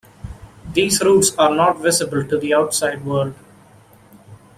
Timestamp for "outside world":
2.55-3.35